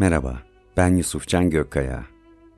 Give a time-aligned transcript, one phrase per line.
[0.00, 0.42] Merhaba,
[0.76, 2.04] ben Yusufcan Gökkaya.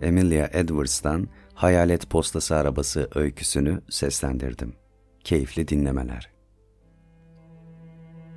[0.00, 4.72] Emilia Edwards'tan Hayalet Postası Arabası öyküsünü seslendirdim.
[5.24, 6.30] Keyifli dinlemeler.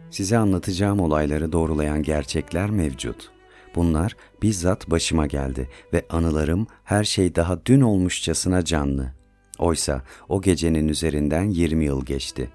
[0.10, 3.32] Size anlatacağım olayları doğrulayan gerçekler mevcut.
[3.76, 9.14] Bunlar bizzat başıma geldi ve anılarım her şey daha dün olmuşçasına canlı.
[9.60, 12.50] Oysa o gecenin üzerinden 20 yıl geçti.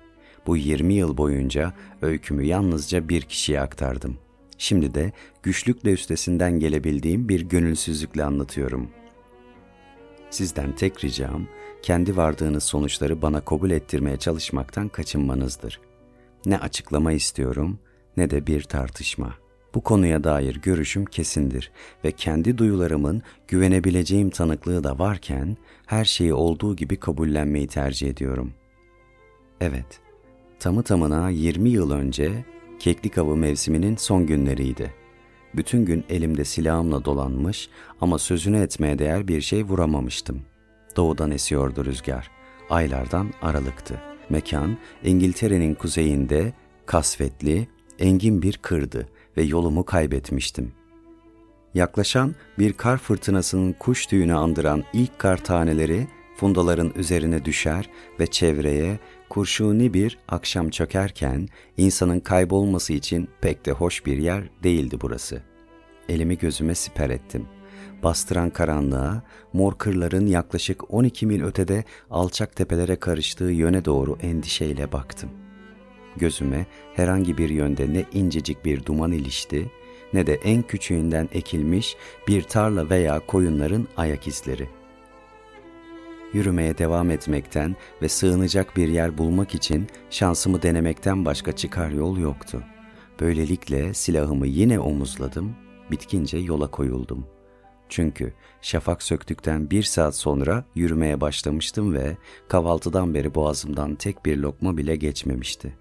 [0.46, 1.72] Bu 20 yıl boyunca
[2.02, 4.27] öykümü yalnızca bir kişiye aktardım.''
[4.58, 5.12] Şimdi de
[5.42, 8.90] güçlükle üstesinden gelebildiğim bir gönülsüzlükle anlatıyorum.
[10.30, 11.46] Sizden tek ricam
[11.82, 15.80] kendi vardığınız sonuçları bana kabul ettirmeye çalışmaktan kaçınmanızdır.
[16.46, 17.78] Ne açıklama istiyorum
[18.16, 19.34] ne de bir tartışma.
[19.74, 21.70] Bu konuya dair görüşüm kesindir
[22.04, 28.52] ve kendi duyularımın güvenebileceğim tanıklığı da varken her şeyi olduğu gibi kabullenmeyi tercih ediyorum.
[29.60, 30.00] Evet,
[30.60, 32.44] tamı tamına 20 yıl önce
[32.78, 34.94] keklik avı mevsiminin son günleriydi.
[35.54, 37.68] Bütün gün elimde silahımla dolanmış
[38.00, 40.42] ama sözünü etmeye değer bir şey vuramamıştım.
[40.96, 42.30] Doğudan esiyordu rüzgar.
[42.70, 44.02] Aylardan aralıktı.
[44.30, 46.52] Mekan İngiltere'nin kuzeyinde
[46.86, 50.72] kasvetli, engin bir kırdı ve yolumu kaybetmiştim.
[51.74, 58.98] Yaklaşan bir kar fırtınasının kuş tüyünü andıran ilk kar taneleri fundaların üzerine düşer ve çevreye
[59.28, 65.42] kurşuni bir akşam çökerken insanın kaybolması için pek de hoş bir yer değildi burası.
[66.08, 67.46] Elimi gözüme siper ettim.
[68.02, 75.30] Bastıran karanlığa, mor kırların yaklaşık 12 mil ötede alçak tepelere karıştığı yöne doğru endişeyle baktım.
[76.16, 79.70] Gözüme herhangi bir yönde ne incecik bir duman ilişti,
[80.12, 81.96] ne de en küçüğünden ekilmiş
[82.28, 84.77] bir tarla veya koyunların ayak izleri.''
[86.32, 92.62] Yürümeye devam etmekten ve sığınacak bir yer bulmak için şansımı denemekten başka çıkar yol yoktu.
[93.20, 95.56] Böylelikle silahımı yine omuzladım,
[95.90, 97.26] bitkince yola koyuldum.
[97.88, 102.16] Çünkü şafak söktükten bir saat sonra yürümeye başlamıştım ve
[102.48, 105.74] kahvaltıdan beri boğazımdan tek bir lokma bile geçmemişti.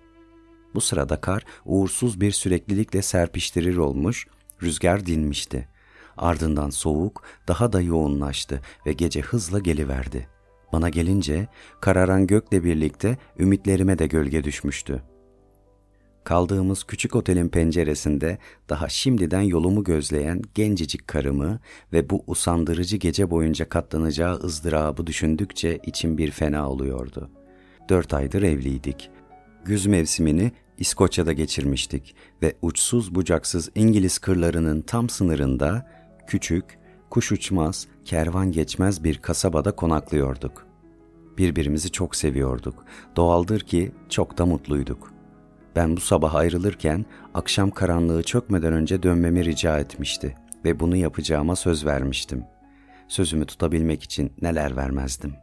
[0.75, 4.28] Bu sırada kar uğursuz bir süreklilikle serpiştirir olmuş,
[4.63, 5.68] rüzgar dinmişti.
[6.18, 10.37] Ardından soğuk daha da yoğunlaştı ve gece hızla geliverdi.
[10.74, 11.48] Bana gelince
[11.82, 15.02] kararan gökle birlikte ümitlerime de gölge düşmüştü.
[16.24, 18.38] Kaldığımız küçük otelin penceresinde
[18.70, 21.60] daha şimdiden yolumu gözleyen gencecik karımı
[21.94, 27.30] ve bu usandırıcı gece boyunca katlanacağı ızdırabı düşündükçe içim bir fena oluyordu.
[27.90, 29.10] Dört aydır evliydik.
[29.66, 35.92] Güz mevsimini İskoçya'da geçirmiştik ve uçsuz bucaksız İngiliz kırlarının tam sınırında
[36.28, 40.68] küçük, kuş uçmaz, kervan geçmez bir kasabada konaklıyorduk.
[41.38, 42.85] Birbirimizi çok seviyorduk.
[43.16, 45.13] Doğaldır ki çok da mutluyduk.
[45.75, 50.35] Ben bu sabah ayrılırken akşam karanlığı çökmeden önce dönmemi rica etmişti
[50.66, 52.44] ve bunu yapacağıma söz vermiştim.
[53.07, 55.34] Sözümü tutabilmek için neler vermezdim.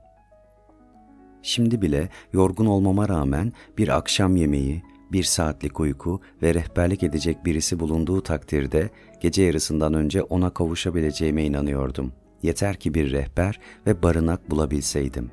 [1.42, 4.82] Şimdi bile yorgun olmama rağmen bir akşam yemeği,
[5.12, 12.12] bir saatlik uyku ve rehberlik edecek birisi bulunduğu takdirde gece yarısından önce ona kavuşabileceğime inanıyordum.
[12.42, 15.30] Yeter ki bir rehber ve barınak bulabilseydim.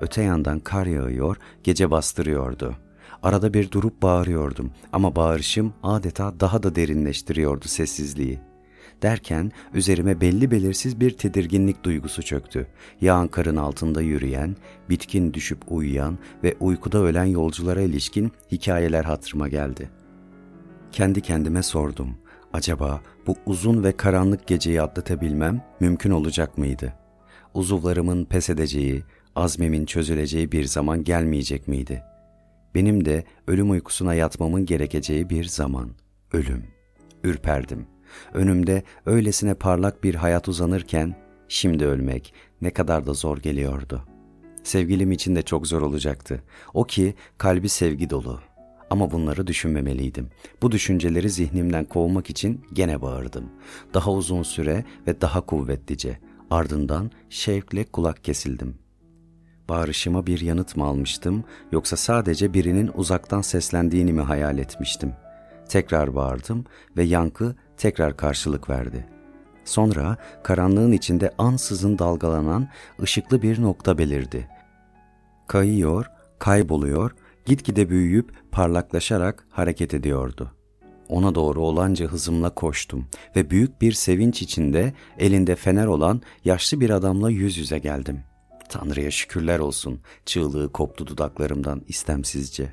[0.00, 2.76] Öte yandan kar yağıyor, gece bastırıyordu.
[3.22, 8.49] Arada bir durup bağırıyordum ama bağırışım adeta daha da derinleştiriyordu sessizliği.
[9.02, 12.66] Derken üzerime belli belirsiz bir tedirginlik duygusu çöktü.
[13.00, 14.56] Yağan karın altında yürüyen,
[14.88, 19.90] bitkin düşüp uyuyan ve uykuda ölen yolculara ilişkin hikayeler hatırıma geldi.
[20.92, 22.16] Kendi kendime sordum.
[22.52, 26.92] Acaba bu uzun ve karanlık geceyi atlatabilmem mümkün olacak mıydı?
[27.54, 29.02] Uzuvlarımın pes edeceği,
[29.36, 32.02] azmimin çözüleceği bir zaman gelmeyecek miydi?
[32.74, 35.90] Benim de ölüm uykusuna yatmamın gerekeceği bir zaman.
[36.32, 36.64] Ölüm.
[37.24, 37.86] Ürperdim.
[38.34, 41.16] Önümde öylesine parlak bir hayat uzanırken
[41.48, 44.02] şimdi ölmek ne kadar da zor geliyordu.
[44.62, 46.42] Sevgilim için de çok zor olacaktı.
[46.74, 48.40] O ki kalbi sevgi dolu.
[48.90, 50.28] Ama bunları düşünmemeliydim.
[50.62, 53.44] Bu düşünceleri zihnimden kovmak için gene bağırdım.
[53.94, 56.18] Daha uzun süre ve daha kuvvetlice.
[56.50, 58.74] Ardından şevkle kulak kesildim.
[59.68, 65.12] Bağırışıma bir yanıt mı almıştım yoksa sadece birinin uzaktan seslendiğini mi hayal etmiştim?
[65.68, 66.64] Tekrar bağırdım
[66.96, 69.06] ve yankı tekrar karşılık verdi.
[69.64, 72.68] Sonra karanlığın içinde ansızın dalgalanan
[73.02, 74.48] ışıklı bir nokta belirdi.
[75.46, 76.06] Kayıyor,
[76.38, 77.10] kayboluyor,
[77.44, 80.52] gitgide büyüyüp parlaklaşarak hareket ediyordu.
[81.08, 83.06] Ona doğru olanca hızımla koştum
[83.36, 88.20] ve büyük bir sevinç içinde elinde fener olan yaşlı bir adamla yüz yüze geldim.
[88.68, 92.72] Tanrı'ya şükürler olsun çığlığı koptu dudaklarımdan istemsizce.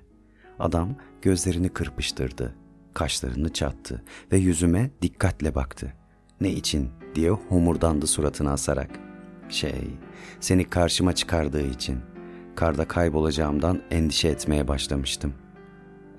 [0.59, 2.55] Adam gözlerini kırpıştırdı,
[2.97, 5.93] kaşlarını çattı ve yüzüme dikkatle baktı.
[6.41, 8.89] Ne için diye homurdandı suratını asarak.
[9.49, 9.89] Şey,
[10.39, 11.99] seni karşıma çıkardığı için.
[12.55, 15.33] Karda kaybolacağımdan endişe etmeye başlamıştım.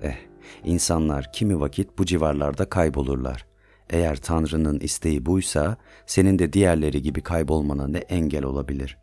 [0.03, 0.15] Eh,
[0.63, 3.45] insanlar kimi vakit bu civarlarda kaybolurlar.
[3.89, 8.97] Eğer Tanrı'nın isteği buysa, senin de diğerleri gibi kaybolmana ne engel olabilir?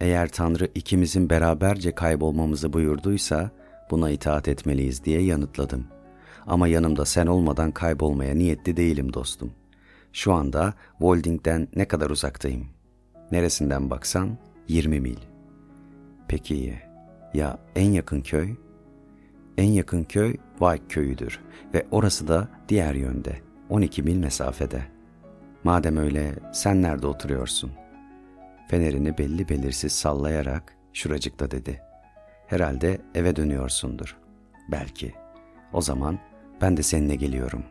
[0.00, 3.50] Eğer Tanrı ikimizin beraberce kaybolmamızı buyurduysa,
[3.90, 5.86] buna itaat etmeliyiz diye yanıtladım.
[6.46, 9.52] Ama yanımda sen olmadan kaybolmaya niyetli değilim dostum.
[10.12, 12.66] Şu anda Wolding'den ne kadar uzaktayım?
[13.32, 14.38] Neresinden baksan
[14.68, 15.16] 20 mil.
[16.28, 16.78] Peki
[17.34, 18.54] ya en yakın köy?
[19.58, 21.40] En yakın köy White köyüdür
[21.74, 24.82] ve orası da diğer yönde, 12 mil mesafede.
[25.64, 27.72] Madem öyle sen nerede oturuyorsun?
[28.68, 31.80] Fenerini belli belirsiz sallayarak şuracıkta dedi.
[32.46, 34.16] Herhalde eve dönüyorsundur.
[34.72, 35.14] Belki.
[35.72, 36.18] O zaman
[36.64, 37.62] ben de seninle geliyorum.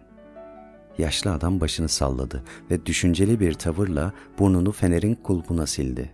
[0.98, 6.13] Yaşlı adam başını salladı ve düşünceli bir tavırla burnunu fenerin kulpuna sildi.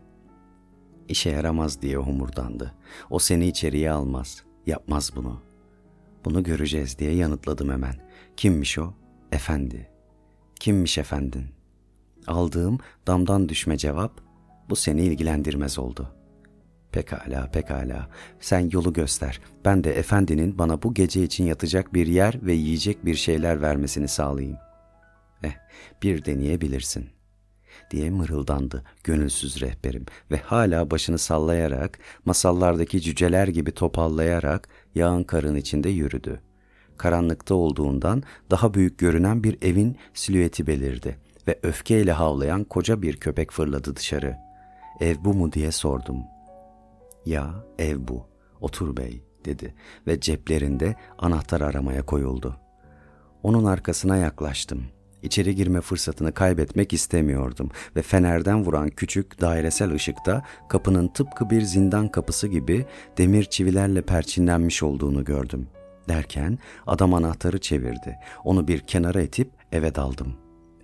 [1.08, 2.74] İşe yaramaz diye homurdandı.
[3.10, 4.44] O seni içeriye almaz.
[4.66, 5.42] Yapmaz bunu.
[6.26, 7.96] Bunu göreceğiz diye yanıtladım hemen.
[8.38, 8.94] Kimmiş o?
[9.32, 9.90] Efendi.
[10.60, 11.46] Kimmiş efendin?
[12.28, 14.22] Aldığım damdan düşme cevap
[14.70, 16.16] bu seni ilgilendirmez oldu.
[16.92, 18.10] Pekala, pekala.
[18.40, 19.42] Sen yolu göster.
[19.66, 24.08] Ben de efendinin bana bu gece için yatacak bir yer ve yiyecek bir şeyler vermesini
[24.08, 24.58] sağlayayım.
[25.44, 25.54] Eh,
[26.04, 27.20] bir deneyebilirsin.''
[27.92, 35.90] diye mırıldandı gönülsüz rehberim ve hala başını sallayarak, masallardaki cüceler gibi topallayarak yağın karın içinde
[35.90, 36.42] yürüdü.
[36.98, 43.52] Karanlıkta olduğundan daha büyük görünen bir evin silüeti belirdi ve öfkeyle havlayan koca bir köpek
[43.52, 44.38] fırladı dışarı.
[45.00, 46.18] Ev bu mu diye sordum.
[47.30, 48.26] Ya ev bu,
[48.62, 49.76] otur bey dedi
[50.08, 52.56] ve ceplerinde anahtar aramaya koyuldu.
[53.44, 61.08] Onun arkasına yaklaştım.'' İçeri girme fırsatını kaybetmek istemiyordum ve fenerden vuran küçük dairesel ışıkta kapının
[61.08, 62.86] tıpkı bir zindan kapısı gibi
[63.18, 65.68] demir çivilerle perçinlenmiş olduğunu gördüm.
[66.08, 68.20] Derken adam anahtarı çevirdi.
[68.44, 70.36] Onu bir kenara etip eve daldım.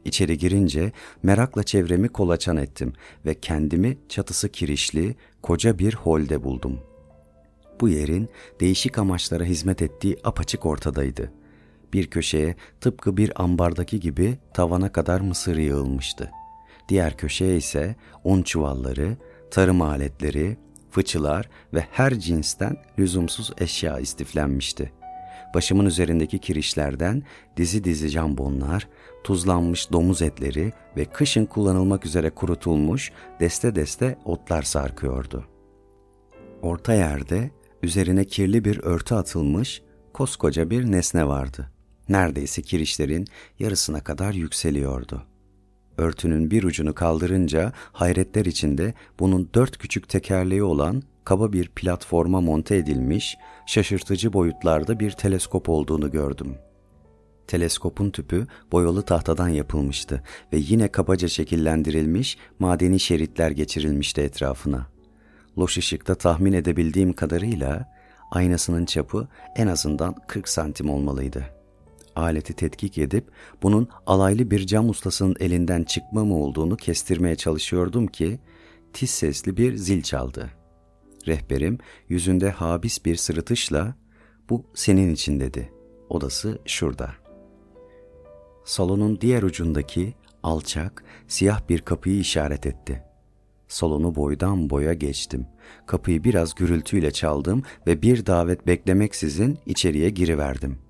[0.05, 0.91] İçeri girince
[1.23, 2.93] merakla çevremi kolaçan ettim
[3.25, 5.15] ve kendimi çatısı kirişli
[5.45, 6.79] koca bir holde buldum.
[7.81, 11.45] Bu yerin değişik amaçlara hizmet ettiği apaçık ortadaydı.''
[11.93, 16.31] Bir köşeye tıpkı bir ambardaki gibi tavana kadar mısır yığılmıştı.
[16.89, 19.17] Diğer köşeye ise un çuvalları,
[19.51, 20.57] tarım aletleri,
[20.91, 24.91] fıçılar ve her cinsten lüzumsuz eşya istiflenmişti.
[25.55, 27.23] Başımın üzerindeki kirişlerden
[27.57, 28.87] dizi dizi jambonlar,
[29.23, 35.45] tuzlanmış domuz etleri ve kışın kullanılmak üzere kurutulmuş deste deste otlar sarkıyordu.
[36.61, 37.51] Orta yerde
[37.83, 39.81] üzerine kirli bir örtü atılmış
[40.13, 41.75] koskoca bir nesne vardı
[42.09, 43.27] neredeyse kirişlerin
[43.59, 45.23] yarısına kadar yükseliyordu.
[45.97, 52.75] Örtünün bir ucunu kaldırınca hayretler içinde bunun dört küçük tekerleği olan kaba bir platforma monte
[52.75, 56.55] edilmiş, şaşırtıcı boyutlarda bir teleskop olduğunu gördüm.
[57.47, 60.23] Teleskopun tüpü boyalı tahtadan yapılmıştı
[60.53, 64.87] ve yine kabaca şekillendirilmiş madeni şeritler geçirilmişti etrafına.
[65.57, 67.89] Loş ışıkta tahmin edebildiğim kadarıyla
[68.31, 71.55] aynasının çapı en azından 40 santim olmalıydı
[72.15, 73.25] aleti tetkik edip
[73.63, 78.39] bunun alaylı bir cam ustasının elinden çıkma mı olduğunu kestirmeye çalışıyordum ki
[78.93, 80.64] tiz sesli bir zil çaldı.
[81.27, 81.77] Rehberim
[82.09, 83.95] yüzünde habis bir sırıtışla
[84.49, 85.73] bu senin için dedi.
[86.09, 87.11] Odası şurada.
[88.65, 90.13] Salonun diğer ucundaki
[90.43, 93.03] alçak, siyah bir kapıyı işaret etti.
[93.67, 95.47] Salonu boydan boya geçtim.
[95.85, 100.85] Kapıyı biraz gürültüyle çaldım ve bir davet beklemeksizin içeriye giriverdim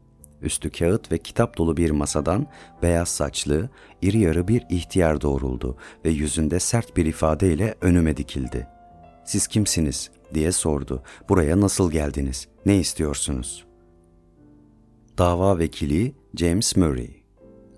[0.46, 2.48] üstü kağıt ve kitap dolu bir masadan
[2.82, 3.70] beyaz saçlı,
[4.02, 8.68] iri yarı bir ihtiyar doğruldu ve yüzünde sert bir ifadeyle önüme dikildi.
[9.26, 11.04] ''Siz kimsiniz?'' diye sordu.
[11.30, 12.48] ''Buraya nasıl geldiniz?
[12.66, 13.66] Ne istiyorsunuz?''
[15.18, 17.10] Dava vekili James Murray.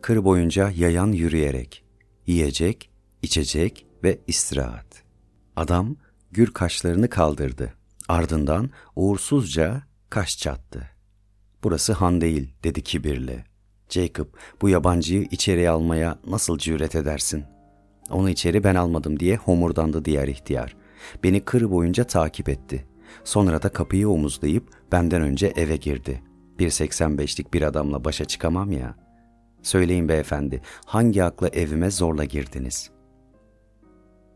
[0.02, 1.84] Kır boyunca yayan yürüyerek,
[2.28, 2.90] yiyecek,
[3.22, 5.04] içecek ve istirahat.
[5.56, 5.96] Adam
[6.32, 7.74] gür kaşlarını kaldırdı.
[8.08, 10.90] Ardından uğursuzca kaş çattı.
[11.64, 13.44] Burası han değil dedi kibirli.
[13.90, 14.28] Jacob
[14.62, 17.46] bu yabancıyı içeriye almaya nasıl cüret edersin?
[18.10, 20.76] Onu içeri ben almadım diye homurdandı diğer ihtiyar.
[21.24, 22.86] Beni kır boyunca takip etti.
[23.24, 26.22] Sonra da kapıyı omuzlayıp benden önce eve girdi.
[26.60, 28.96] 1.85'lik bir adamla başa çıkamam ya.
[29.62, 32.90] Söyleyin beyefendi, hangi akla evime zorla girdiniz?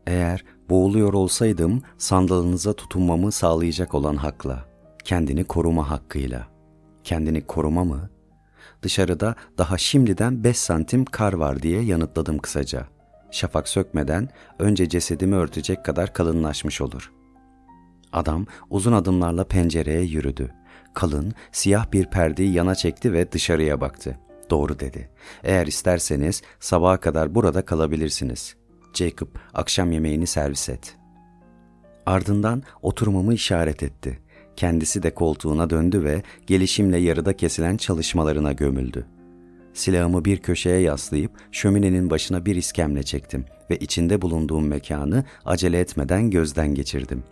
[0.06, 4.64] Eğer boğuluyor olsaydım sandalınıza tutunmamı sağlayacak olan hakla,
[5.04, 6.48] kendini koruma hakkıyla.
[7.04, 8.10] Kendini koruma mı?
[8.82, 12.86] Dışarıda daha şimdiden 5 santim kar var diye yanıtladım kısaca.
[13.32, 17.12] Şafak sökmeden önce cesedimi örtecek kadar kalınlaşmış olur.
[18.12, 20.52] Adam uzun adımlarla pencereye yürüdü.
[20.94, 24.18] Kalın, siyah bir perdeyi yana çekti ve dışarıya baktı.
[24.50, 25.08] Doğru dedi.
[25.42, 28.56] Eğer isterseniz sabaha kadar burada kalabilirsiniz.
[28.94, 30.96] Jacob, akşam yemeğini servis et.
[32.06, 34.18] Ardından oturmamı işaret etti.
[34.56, 39.06] Kendisi de koltuğuna döndü ve gelişimle yarıda kesilen çalışmalarına gömüldü.
[39.74, 46.30] Silahımı bir köşeye yaslayıp şöminenin başına bir iskemle çektim ve içinde bulunduğum mekanı acele etmeden
[46.30, 47.24] gözden geçirdim.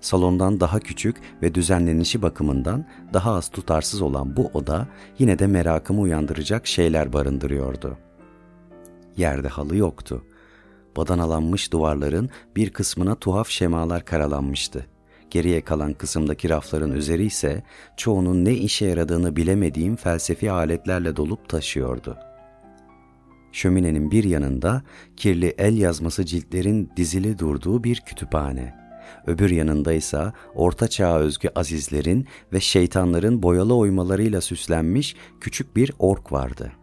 [0.00, 4.88] Salondan daha küçük ve düzenlenişi bakımından daha az tutarsız olan bu oda
[5.18, 7.98] yine de merakımı uyandıracak şeyler barındırıyordu.
[9.16, 10.24] Yerde halı yoktu.
[10.96, 14.86] Badanalanmış duvarların bir kısmına tuhaf şemalar karalanmıştı.
[15.32, 17.62] Geriye kalan kısımdaki rafların üzeri ise
[17.96, 22.18] çoğunun ne işe yaradığını bilemediğim felsefi aletlerle dolup taşıyordu.
[23.52, 24.82] Şöminenin bir yanında
[25.16, 28.74] kirli el yazması ciltlerin dizili durduğu bir kütüphane.
[29.26, 36.32] Öbür yanında ise orta çağ özgü azizlerin ve şeytanların boyalı oymalarıyla süslenmiş küçük bir ork
[36.32, 36.81] vardı.''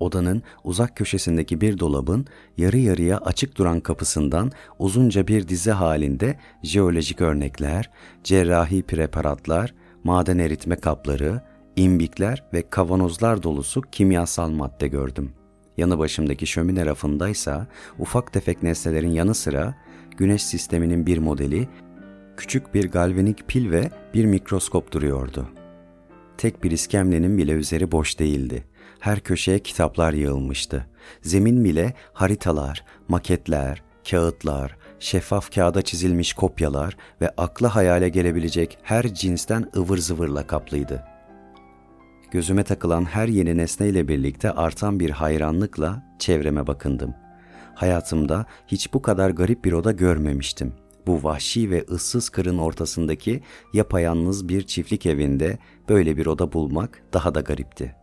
[0.00, 2.26] Odanın uzak köşesindeki bir dolabın
[2.56, 7.90] yarı yarıya açık duran kapısından uzunca bir dizi halinde jeolojik örnekler,
[8.24, 11.40] cerrahi preparatlar, maden eritme kapları,
[11.76, 15.32] imbikler ve kavanozlar dolusu kimyasal madde gördüm.
[15.76, 17.66] Yanı başımdaki şömine rafındaysa
[17.98, 19.74] ufak tefek nesnelerin yanı sıra
[20.16, 21.68] güneş sisteminin bir modeli,
[22.36, 25.48] küçük bir galvanik pil ve bir mikroskop duruyordu.
[26.38, 28.64] Tek bir iskemlenin bile üzeri boş değildi
[29.00, 30.86] her köşeye kitaplar yığılmıştı.
[31.22, 39.70] Zemin bile haritalar, maketler, kağıtlar, şeffaf kağıda çizilmiş kopyalar ve akla hayale gelebilecek her cinsten
[39.76, 41.04] ıvır zıvırla kaplıydı.
[42.30, 47.14] Gözüme takılan her yeni nesneyle birlikte artan bir hayranlıkla çevreme bakındım.
[47.74, 50.74] Hayatımda hiç bu kadar garip bir oda görmemiştim.
[51.06, 53.40] Bu vahşi ve ıssız kırın ortasındaki
[53.72, 57.99] yapayalnız bir çiftlik evinde böyle bir oda bulmak daha da garipti.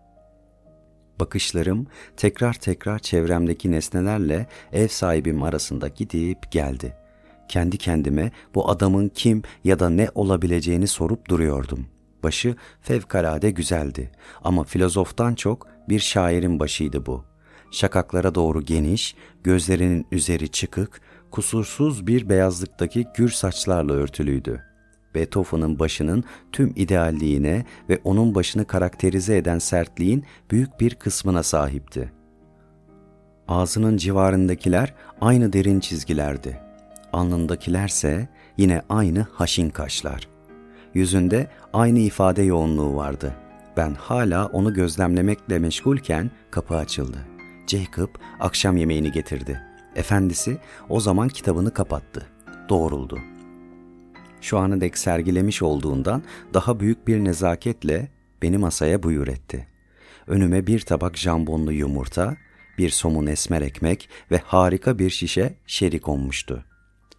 [1.19, 6.97] Bakışlarım tekrar tekrar çevremdeki nesnelerle ev sahibim arasında gidip geldi.
[7.49, 11.85] Kendi kendime bu adamın kim ya da ne olabileceğini sorup duruyordum.
[12.23, 14.11] Başı fevkalade güzeldi
[14.43, 17.23] ama filozoftan çok bir şairin başıydı bu.
[17.71, 24.66] Şakaklara doğru geniş, gözlerinin üzeri çıkık, kusursuz bir beyazlıktaki gür saçlarla örtülüydü.
[25.17, 32.11] Beethoven'ın başının tüm idealliğine ve onun başını karakterize eden sertliğin büyük bir kısmına sahipti.
[33.47, 36.59] Ağzının civarındakiler aynı derin çizgilerdi.
[37.13, 40.27] Alnındakilerse yine aynı haşin kaşlar.
[40.93, 43.33] Yüzünde aynı ifade yoğunluğu vardı.
[43.77, 47.17] Ben hala onu gözlemlemekle meşgulken kapı açıldı.
[47.67, 48.09] Jacob
[48.39, 49.61] akşam yemeğini getirdi.
[49.95, 50.57] Efendisi
[50.89, 52.25] o zaman kitabını kapattı.
[52.69, 53.19] Doğruldu
[54.41, 58.07] şu ana dek sergilemiş olduğundan daha büyük bir nezaketle
[58.41, 59.67] beni masaya buyur etti.
[60.27, 62.37] Önüme bir tabak jambonlu yumurta,
[62.77, 66.65] bir somun esmer ekmek ve harika bir şişe şeri konmuştu.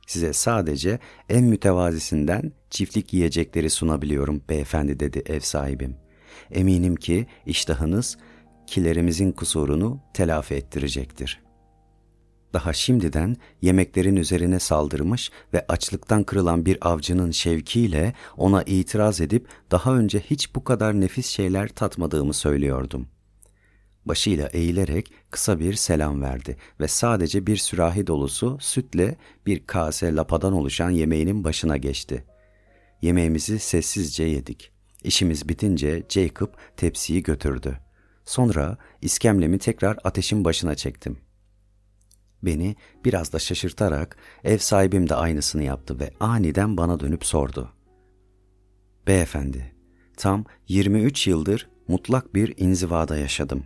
[0.06, 0.98] Size sadece
[1.28, 5.96] en mütevazisinden çiftlik yiyecekleri sunabiliyorum beyefendi dedi ev sahibim.
[6.50, 8.18] Eminim ki iştahınız
[8.66, 11.47] kilerimizin kusurunu telafi ettirecektir.''
[12.52, 19.96] Daha şimdiden yemeklerin üzerine saldırmış ve açlıktan kırılan bir avcının şevkiyle ona itiraz edip daha
[19.96, 23.08] önce hiç bu kadar nefis şeyler tatmadığımı söylüyordum.
[24.04, 30.52] Başıyla eğilerek kısa bir selam verdi ve sadece bir sürahi dolusu sütle bir kase lapadan
[30.52, 32.24] oluşan yemeğinin başına geçti.
[33.02, 34.72] Yemeğimizi sessizce yedik.
[35.04, 37.78] İşimiz bitince Jacob tepsiyi götürdü.
[38.24, 41.27] Sonra iskemlemi tekrar ateşin başına çektim.''
[42.42, 47.72] Beni biraz da şaşırtarak ev sahibim de aynısını yaptı ve aniden bana dönüp sordu.
[49.06, 49.74] Beyefendi,
[50.16, 53.64] tam 23 yıldır mutlak bir inzivada yaşadım.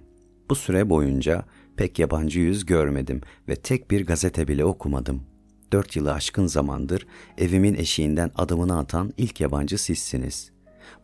[0.50, 1.44] Bu süre boyunca
[1.76, 5.22] pek yabancı yüz görmedim ve tek bir gazete bile okumadım.
[5.72, 7.06] Dört yılı aşkın zamandır
[7.38, 10.52] evimin eşiğinden adımını atan ilk yabancı sizsiniz.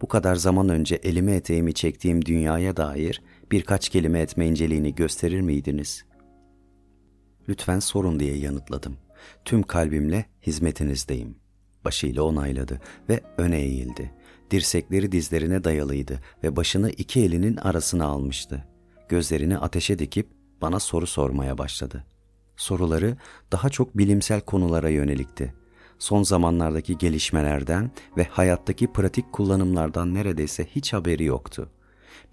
[0.03, 3.23] Bu kadar zaman önce elime eteğimi çektiğim dünyaya dair
[3.53, 6.18] birkaç kelime etme inceliğini gösterir miydiniz?''
[7.49, 8.97] Lütfen sorun diye yanıtladım.
[9.45, 11.37] Tüm kalbimle hizmetinizdeyim.
[11.85, 14.13] Başıyla onayladı ve öne eğildi.
[14.51, 18.65] Dirsekleri dizlerine dayalıydı ve başını iki elinin arasına almıştı.
[19.09, 20.29] Gözlerini ateşe dikip
[20.63, 22.05] bana soru sormaya başladı.
[22.57, 23.17] Soruları
[23.53, 25.55] daha çok bilimsel konulara yönelikti.
[25.99, 31.71] Son zamanlardaki gelişmelerden ve hayattaki pratik kullanımlardan neredeyse hiç haberi yoktu.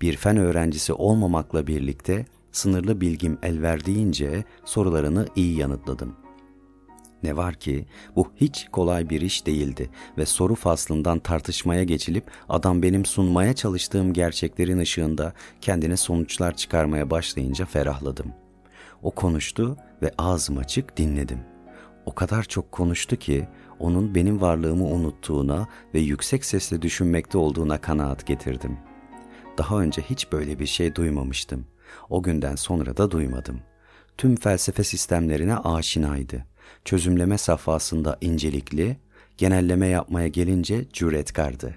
[0.02, 6.16] Bir fen öğrencisi olmamakla birlikte sınırlı bilgim el verdiğince sorularını iyi yanıtladım.
[7.24, 7.86] Ne var ki
[8.16, 14.14] bu hiç kolay bir iş değildi ve soru faslından tartışmaya geçilip adam benim sunmaya çalıştığım
[14.14, 18.34] gerçeklerin ışığında kendine sonuçlar çıkarmaya başlayınca ferahladım.
[19.04, 21.40] O konuştu ve ağzım açık dinledim.
[22.06, 23.48] O kadar çok konuştu ki
[23.80, 28.78] onun benim varlığımı unuttuğuna ve yüksek sesle düşünmekte olduğuna kanaat getirdim.
[29.58, 31.66] Daha önce hiç böyle bir şey duymamıştım.
[32.10, 33.60] O günden sonra da duymadım.
[34.18, 36.46] Tüm felsefe sistemlerine aşinaydı.
[36.86, 38.98] Çözümleme safhasında incelikli,
[39.38, 41.76] genelleme yapmaya gelince cüretkardı.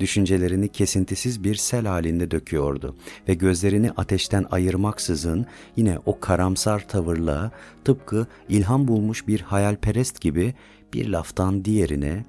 [0.00, 2.96] Düşüncelerini kesintisiz bir sel halinde döküyordu
[3.28, 7.50] ve gözlerini ateşten ayırmaksızın yine o karamsar tavırla
[7.84, 10.54] tıpkı ilham bulmuş bir hayalperest gibi
[10.92, 12.24] bir laftan diğerine,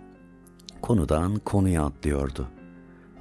[0.81, 2.47] konudan konuya atlıyordu.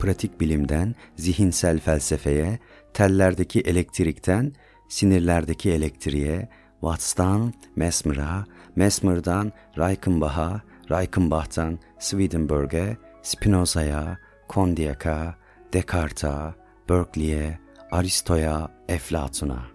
[0.04, 2.58] Pratik bilimden zihinsel felsefeye,
[2.94, 4.52] tellerdeki elektrikten
[4.88, 6.49] sinirlerdeki elektriğe,
[6.80, 8.44] Watts'tan Mesmer'a,
[8.76, 14.18] Mesmer'dan Reichenbach'a, Reichenbach'tan Swedenborg'e, Spinoza'ya,
[14.49, 15.34] Kondiak'a,
[15.73, 16.54] Descartes'a,
[16.88, 17.58] Berkeley'e,
[17.90, 19.74] Aristo'ya, Eflatun'a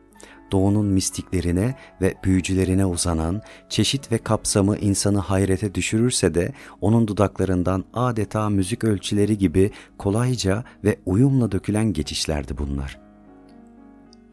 [0.51, 8.49] doğunun mistiklerine ve büyücülerine uzanan çeşit ve kapsamı insanı hayrete düşürürse de onun dudaklarından adeta
[8.49, 12.99] müzik ölçüleri gibi kolayca ve uyumla dökülen geçişlerdi bunlar.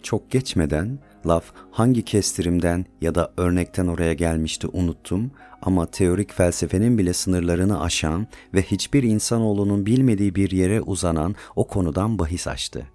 [0.03, 5.31] Çok geçmeden laf hangi kestirimden ya da örnekten oraya gelmişti unuttum
[5.63, 12.19] ama teorik felsefenin bile sınırlarını aşan ve hiçbir insanoğlunun bilmediği bir yere uzanan o konudan
[12.19, 12.87] bahis açtı.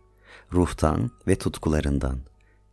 [0.54, 2.18] Ruhtan ve tutkularından,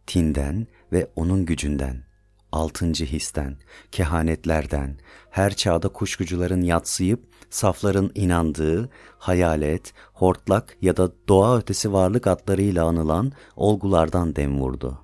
[0.09, 2.05] tinden ve onun gücünden,
[2.53, 3.57] altıncı histen,
[3.93, 4.99] kehanetlerden,
[5.31, 13.33] her çağda kuşkucuların yatsıyıp safların inandığı, hayalet, hortlak ya da doğa ötesi varlık adlarıyla anılan
[13.57, 14.99] olgulardan dem vurdu.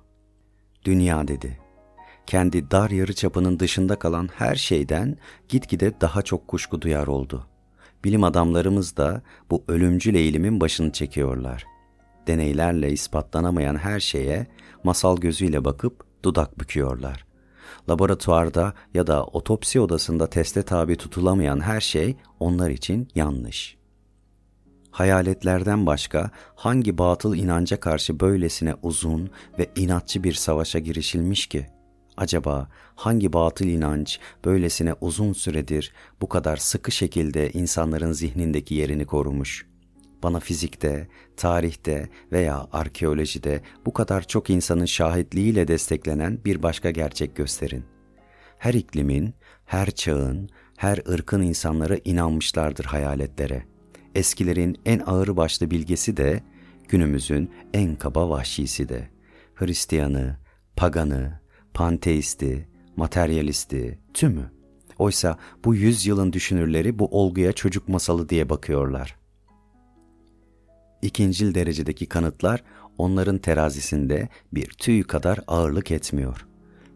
[0.85, 1.59] Dünya dedi.
[2.27, 5.17] Kendi dar yarı çapının dışında kalan her şeyden
[5.49, 7.47] gitgide daha çok kuşku duyar oldu.
[8.03, 11.74] Bilim adamlarımız da bu ölümcül eğilimin başını çekiyorlar.
[12.27, 14.47] Deneylerle ispatlanamayan her şeye
[14.83, 17.25] masal gözüyle bakıp dudak büküyorlar.
[17.89, 23.77] Laboratuvarda ya da otopsi odasında teste tabi tutulamayan her şey onlar için yanlış.
[24.91, 31.67] Hayaletlerden başka hangi batıl inanca karşı böylesine uzun ve inatçı bir savaşa girişilmiş ki?
[32.17, 39.74] Acaba hangi batıl inanç böylesine uzun süredir bu kadar sıkı şekilde insanların zihnindeki yerini korumuş?''
[40.23, 47.85] Bana fizikte, tarihte veya arkeolojide bu kadar çok insanın şahitliğiyle desteklenen bir başka gerçek gösterin.
[48.57, 49.33] Her iklimin,
[49.65, 53.65] her çağın, her ırkın insanları inanmışlardır hayaletlere.
[54.15, 56.43] Eskilerin en ağır başlı bilgesi de,
[56.87, 59.09] günümüzün en kaba vahşisi de.
[59.55, 60.37] Hristiyanı,
[60.75, 61.39] paganı,
[61.73, 64.51] panteisti, materyalisti, tümü.
[64.97, 69.24] Oysa bu yüzyılın düşünürleri bu olguya çocuk masalı diye bakıyorlar.''
[71.05, 72.63] İkincil derecedeki kanıtlar
[72.97, 76.45] onların terazisinde bir tüy kadar ağırlık etmiyor.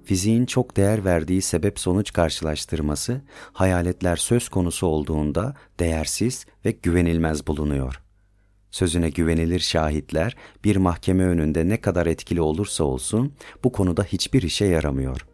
[0.04, 3.22] Fiziğin çok değer verdiği sebep sonuç karşılaştırması
[3.54, 8.02] hayaletler söz konusu olduğunda değersiz ve güvenilmez bulunuyor.
[8.72, 14.66] Sözüne güvenilir şahitler bir mahkeme önünde ne kadar etkili olursa olsun bu konuda hiçbir işe
[14.66, 15.26] yaramıyor.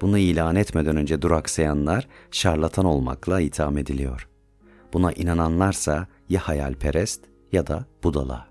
[0.00, 4.28] Bunu ilan etmeden önce duraksayanlar şarlatan olmakla itham ediliyor.
[4.92, 8.48] Buna inananlarsa ya hayalperest ya da budala.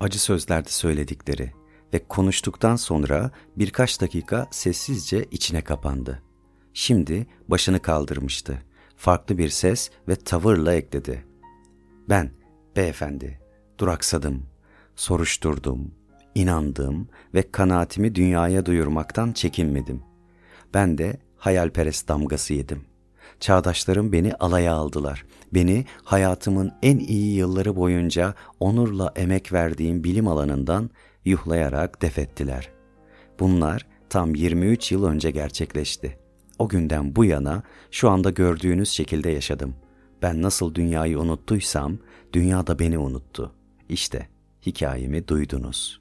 [0.00, 1.52] Acı sözlerde söyledikleri
[1.92, 6.22] ve konuştuktan sonra birkaç dakika sessizce içine kapandı.
[6.74, 8.62] Şimdi başını kaldırmıştı.
[8.96, 11.24] Farklı bir ses ve tavırla ekledi.
[12.08, 12.30] Ben,
[12.76, 13.40] beyefendi,
[13.78, 14.46] duraksadım,
[14.96, 15.94] soruşturdum,
[16.34, 20.02] inandım ve kanaatimi dünyaya duyurmaktan çekinmedim.
[20.74, 22.91] Ben de hayalperest damgası yedim.
[23.40, 25.24] Çağdaşlarım beni alaya aldılar.
[25.54, 30.90] Beni hayatımın en iyi yılları boyunca onurla emek verdiğim bilim alanından
[31.24, 32.70] yuhlayarak defettiler.
[33.40, 36.18] Bunlar tam 23 yıl önce gerçekleşti.
[36.58, 39.74] O günden bu yana şu anda gördüğünüz şekilde yaşadım.
[40.22, 41.98] Ben nasıl dünyayı unuttuysam
[42.32, 43.52] dünya da beni unuttu.
[43.88, 44.28] İşte
[44.66, 46.00] hikayemi duydunuz.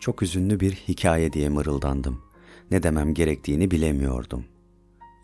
[0.00, 2.22] Çok üzünlü bir hikaye diye mırıldandım.
[2.70, 4.44] Ne demem gerektiğini bilemiyordum.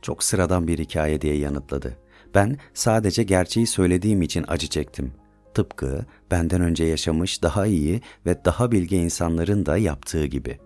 [0.02, 1.96] Çok sıradan bir hikaye diye yanıtladı.
[2.34, 5.12] Ben sadece gerçeği söylediğim için acı çektim.
[5.54, 10.58] Tıpkı benden önce yaşamış daha iyi ve daha bilge insanların da yaptığı gibi.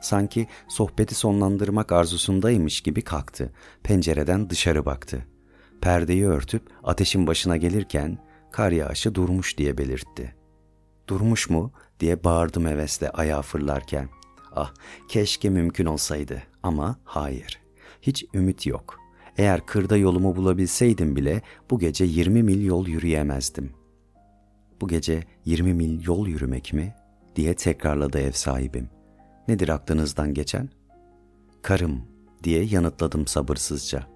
[0.00, 3.52] Sanki sohbeti sonlandırmak arzusundaymış gibi kalktı.
[3.82, 5.26] Pencereden dışarı baktı.
[5.80, 8.18] Perdeyi örtüp ateşin başına gelirken
[8.52, 10.34] kar yağışı durmuş diye belirtti.
[11.08, 14.08] Durmuş mu diye bağırdım hevesle ayağa fırlarken.
[14.52, 14.74] Ah
[15.08, 17.60] keşke mümkün olsaydı ama hayır.
[18.02, 18.98] Hiç ümit yok.
[19.38, 23.72] Eğer kırda yolumu bulabilseydim bile bu gece 20 mil yol yürüyemezdim.
[24.80, 26.94] Bu gece 20 mil yol yürümek mi?
[27.36, 28.88] diye tekrarladı ev sahibim.
[29.48, 30.68] Nedir aklınızdan geçen?
[31.62, 32.02] Karım
[32.44, 34.06] diye yanıtladım sabırsızca.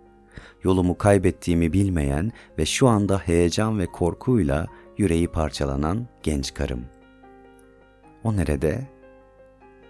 [0.64, 4.66] Yolumu kaybettiğimi bilmeyen ve şu anda heyecan ve korkuyla
[4.98, 6.84] yüreği parçalanan genç karım.
[8.24, 8.88] O nerede?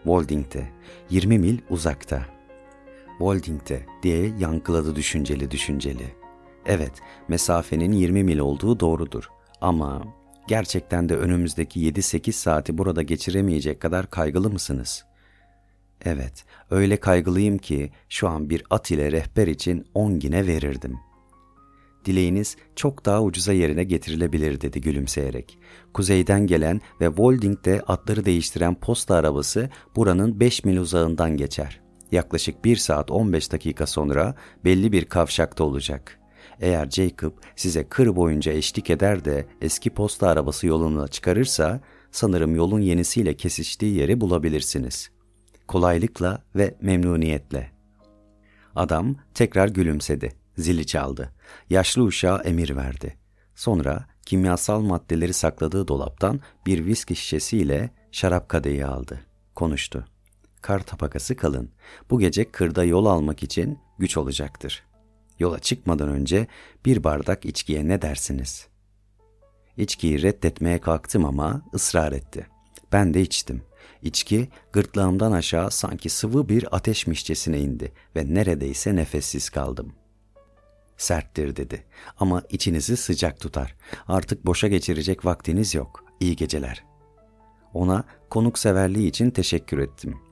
[0.02, 0.68] Wolding'de,
[1.10, 2.33] 20 mil uzakta.
[3.18, 6.14] Wolding'de diye yankıladı düşünceli düşünceli.
[6.66, 6.92] Evet,
[7.28, 9.28] mesafenin 20 mil olduğu doğrudur.
[9.60, 10.04] Ama
[10.48, 15.04] gerçekten de önümüzdeki 7-8 saati burada geçiremeyecek kadar kaygılı mısınız?
[16.04, 20.98] Evet, öyle kaygılıyım ki şu an bir at ile rehber için 10 gine verirdim.
[22.04, 25.58] Dileğiniz çok daha ucuza yerine getirilebilir dedi gülümseyerek.
[25.94, 31.83] Kuzeyden gelen ve Wolding'de atları değiştiren posta arabası buranın 5 mil uzağından geçer.
[32.14, 36.18] Yaklaşık 1 saat 15 dakika sonra belli bir kavşakta olacak.
[36.60, 42.80] Eğer Jacob size kır boyunca eşlik eder de eski posta arabası yoluna çıkarırsa sanırım yolun
[42.80, 45.10] yenisiyle kesiştiği yeri bulabilirsiniz.
[45.68, 47.70] Kolaylıkla ve memnuniyetle.
[48.76, 50.32] Adam tekrar gülümsedi.
[50.56, 51.32] Zili çaldı.
[51.70, 53.16] Yaşlı uşağa emir verdi.
[53.54, 59.20] Sonra kimyasal maddeleri sakladığı dolaptan bir viski şişesiyle şarap kadehi aldı.
[59.54, 60.13] Konuştu.
[60.64, 61.70] Kar tabakası kalın.
[62.10, 64.84] Bu gece kırda yol almak için güç olacaktır.
[65.38, 66.46] Yola çıkmadan önce
[66.84, 68.66] bir bardak içkiye ne dersiniz?
[69.76, 72.46] İçkiyi reddetmeye kalktım ama ısrar etti.
[72.92, 73.62] Ben de içtim.
[74.02, 79.92] İçki gırtlağımdan aşağı sanki sıvı bir ateşmişçesine indi ve neredeyse nefessiz kaldım.
[80.96, 81.84] Serttir dedi
[82.18, 83.74] ama içinizi sıcak tutar.
[84.08, 86.04] Artık boşa geçirecek vaktiniz yok.
[86.20, 86.84] İyi geceler.
[87.74, 90.23] Ona konukseverliği için teşekkür ettim.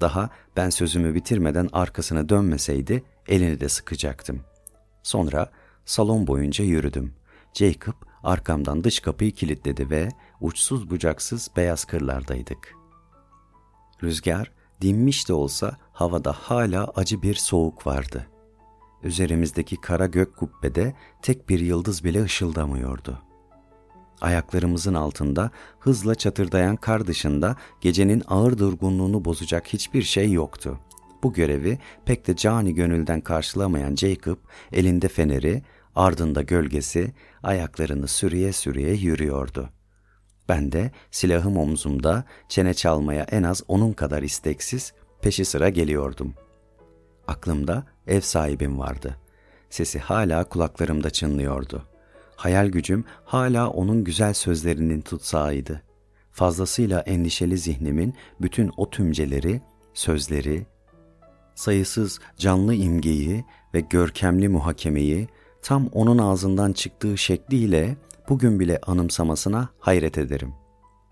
[0.00, 4.40] Daha ben sözümü bitirmeden arkasına dönmeseydi elini de sıkacaktım.
[5.02, 5.50] Sonra
[5.84, 7.14] salon boyunca yürüdüm.
[7.54, 10.08] Jacob arkamdan dış kapıyı kilitledi ve
[10.40, 12.74] uçsuz bucaksız beyaz kırlardaydık.
[14.02, 18.26] Rüzgar dinmiş de olsa havada hala acı bir soğuk vardı.
[19.02, 23.25] Üzerimizdeki kara gök kubbede tek bir yıldız bile ışıldamıyordu.
[24.20, 30.78] Ayaklarımızın altında hızla çatırdayan kar dışında gecenin ağır durgunluğunu bozacak hiçbir şey yoktu.
[31.22, 34.36] Bu görevi pek de cani gönülden karşılamayan Jacob
[34.72, 35.62] elinde feneri,
[35.94, 39.70] ardında gölgesi, ayaklarını sürüye sürüye yürüyordu.
[40.48, 46.34] Ben de silahım omzumda çene çalmaya en az onun kadar isteksiz peşi sıra geliyordum.
[47.28, 49.16] Aklımda ev sahibim vardı.
[49.70, 51.88] Sesi hala kulaklarımda çınlıyordu.
[52.36, 55.82] Hayal gücüm hala onun güzel sözlerinin tutsağıydı.
[56.32, 59.60] Fazlasıyla endişeli zihnimin bütün o tümceleri,
[59.94, 60.66] sözleri,
[61.54, 63.44] sayısız canlı imgeyi
[63.74, 65.28] ve görkemli muhakemeyi
[65.62, 67.96] tam onun ağzından çıktığı şekliyle
[68.28, 70.54] bugün bile anımsamasına hayret ederim.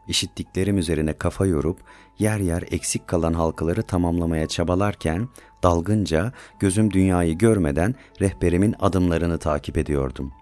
[0.08, 1.78] İşittiklerim üzerine kafa yorup
[2.18, 5.28] yer yer eksik kalan halkaları tamamlamaya çabalarken
[5.62, 10.32] dalgınca gözüm dünyayı görmeden rehberimin adımlarını takip ediyordum.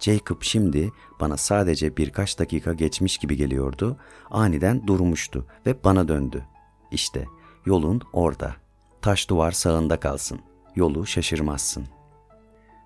[0.00, 3.96] Jacob şimdi bana sadece birkaç dakika geçmiş gibi geliyordu,
[4.30, 6.44] aniden durmuştu ve bana döndü.
[6.90, 7.26] İşte
[7.66, 8.56] yolun orada.
[9.02, 10.40] Taş duvar sağında kalsın.
[10.76, 11.86] Yolu şaşırmazsın.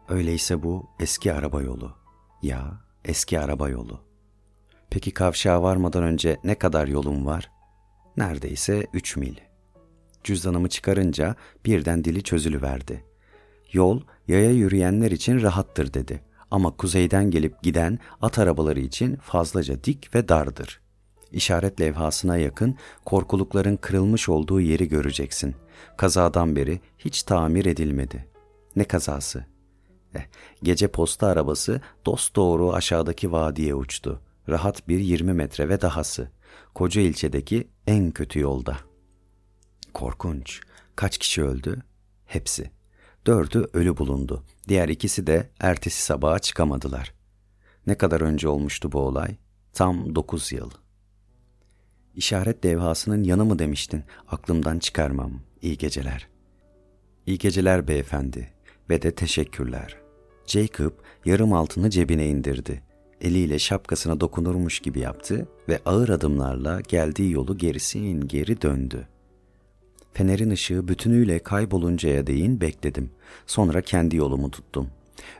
[0.09, 1.92] Öyleyse bu eski araba yolu.
[2.42, 4.01] Ya eski araba yolu.
[4.90, 7.51] Peki kavşağa varmadan önce ne kadar yolum var?
[8.16, 9.35] Neredeyse üç mil.
[10.25, 13.05] Cüzdanımı çıkarınca birden dili çözülüverdi.
[13.73, 16.28] Yol yaya yürüyenler için rahattır dedi.
[16.51, 20.81] Ama kuzeyden gelip giden at arabaları için fazlaca dik ve dardır.
[21.33, 25.55] İşaret levhasına yakın korkulukların kırılmış olduğu yeri göreceksin.
[25.97, 28.29] Kazadan beri hiç tamir edilmedi.
[28.77, 29.45] Ne kazası?
[30.15, 30.21] Eh,
[30.63, 34.21] gece posta arabası dost doğru aşağıdaki vadiye uçtu.
[34.49, 36.31] Rahat bir 20 metre ve dahası.
[36.75, 38.77] Koca ilçedeki en kötü yolda.
[39.95, 40.61] Korkunç.
[40.97, 41.83] Kaç kişi öldü?
[42.27, 42.78] Hepsi.
[43.29, 44.43] Dördü ölü bulundu.
[44.69, 47.14] Diğer ikisi de ertesi sabaha çıkamadılar.
[47.87, 49.37] Ne kadar önce olmuştu bu olay?
[49.73, 50.71] Tam dokuz yıl.
[52.14, 54.05] İşaret levhasının yanı mı demiştin?
[54.29, 55.33] Aklımdan çıkarmam.
[55.62, 56.29] İyi geceler.
[57.27, 58.53] İyi geceler beyefendi
[58.91, 59.97] ve de teşekkürler.
[60.47, 60.93] Jacob
[61.25, 62.83] yarım altını cebine indirdi.
[63.21, 69.09] Eliyle şapkasına dokunurmuş gibi yaptı ve ağır adımlarla geldiği yolu gerisin geri döndü.
[70.12, 73.11] Fenerin ışığı bütünüyle kayboluncaya değin bekledim.
[73.47, 74.88] Sonra kendi yolumu tuttum.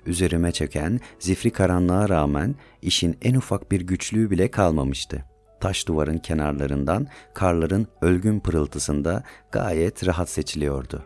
[0.07, 5.25] Üzerime çöken zifri karanlığa rağmen işin en ufak bir güçlüğü bile kalmamıştı.
[5.61, 11.05] Taş duvarın kenarlarından karların ölgün pırıltısında gayet rahat seçiliyordu.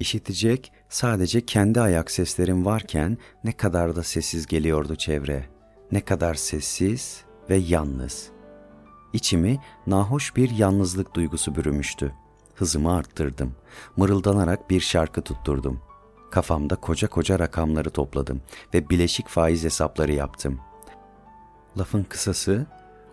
[0.00, 5.44] İşitecek sadece kendi ayak seslerim varken ne kadar da sessiz geliyordu çevre.
[5.92, 8.30] Ne kadar sessiz ve yalnız.
[9.12, 12.12] İçimi nahoş bir yalnızlık duygusu bürümüştü.
[12.54, 13.54] Hızımı arttırdım.
[13.96, 15.80] Mırıldanarak bir şarkı tutturdum.
[16.30, 18.40] Kafamda koca koca rakamları topladım
[18.74, 20.60] ve bileşik faiz hesapları yaptım.
[21.78, 22.66] Lafın kısası,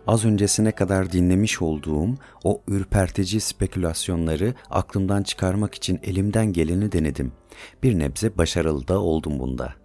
[0.06, 2.08] az öncesine kadar dinlemiş olduğum
[2.44, 7.32] o ürpertici spekülasyonları aklımdan çıkarmak için elimden geleni denedim.
[7.82, 9.79] Bir nebze başarılı da oldum bunda.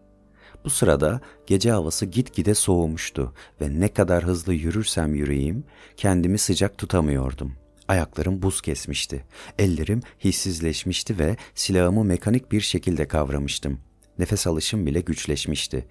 [0.65, 5.63] Bu sırada gece havası gitgide soğumuştu ve ne kadar hızlı yürürsem yürüyeyim
[5.97, 7.53] kendimi sıcak tutamıyordum.
[7.87, 9.25] Ayaklarım buz kesmişti.
[9.59, 13.79] Ellerim hissizleşmişti ve silahımı mekanik bir şekilde kavramıştım.
[14.19, 15.87] Nefes alışım bile güçleşmişti.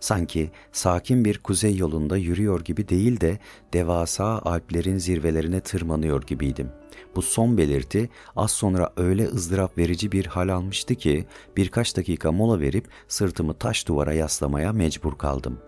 [0.00, 3.38] Sanki sakin bir kuzey yolunda yürüyor gibi değil de
[3.72, 6.70] devasa alplerin zirvelerine tırmanıyor gibiydim.
[7.16, 12.60] Bu son belirti az sonra öyle ızdırap verici bir hal almıştı ki birkaç dakika mola
[12.60, 15.58] verip sırtımı taş duvara yaslamaya mecbur kaldım.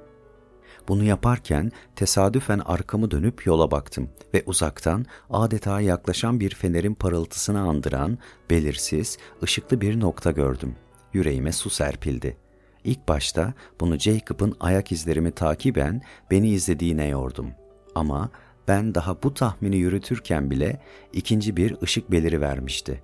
[0.88, 8.18] Bunu yaparken tesadüfen arkamı dönüp yola baktım ve uzaktan adeta yaklaşan bir fenerin parıltısını andıran
[8.50, 10.74] belirsiz, ışıklı bir nokta gördüm.
[11.12, 12.49] Yüreğime su serpildi.
[12.84, 17.50] İlk başta bunu Jacob'ın ayak izlerimi takiben beni izlediğine yordum.
[17.94, 18.30] Ama
[18.68, 20.80] ben daha bu tahmini yürütürken bile
[21.12, 23.02] ikinci bir ışık beliri vermişti.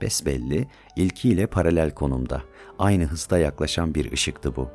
[0.00, 2.42] Besbelli ilkiyle paralel konumda,
[2.78, 4.68] aynı hızda yaklaşan bir ışıktı bu.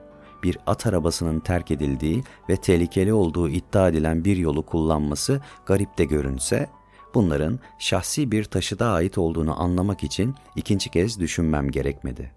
[0.44, 6.06] Bir at arabasının terk edildiği ve tehlikeli olduğu iddia edilen bir yolu kullanması garip de
[6.06, 6.70] görünse,
[7.14, 12.32] bunların şahsi bir taşıda ait olduğunu anlamak için ikinci kez düşünmem gerekmedi.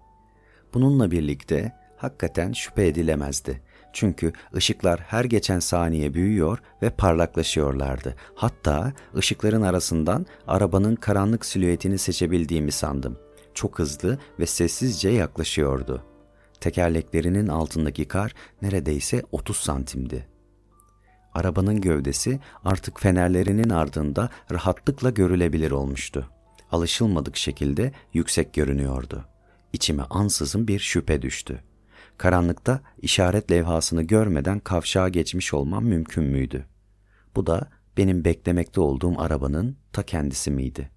[0.75, 1.73] Bununla birlikte
[2.05, 3.61] hakikaten şüphe edilemezdi.
[3.93, 8.17] Çünkü ışıklar her geçen saniye büyüyor ve parlaklaşıyorlardı.
[8.35, 13.19] Hatta ışıkların arasından arabanın karanlık silüetini seçebildiğimi sandım.
[13.55, 16.05] Çok hızlı ve sessizce yaklaşıyordu.
[16.61, 20.27] Tekerleklerinin altındaki kar neredeyse 30 santimdi.
[21.35, 26.31] Arabanın gövdesi artık fenerlerinin ardında rahatlıkla görülebilir olmuştu.
[26.73, 29.25] Alışılmadık şekilde yüksek görünüyordu.
[29.73, 31.65] İçime ansızın bir şüphe düştü.
[32.19, 36.67] Karanlıkta işaret levhasını görmeden kavşağa geçmiş olmam mümkün müydü?
[37.37, 40.91] Bu da benim beklemekte olduğum arabanın ta kendisi miydi?